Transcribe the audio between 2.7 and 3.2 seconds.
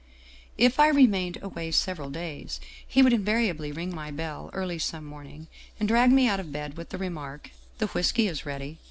he would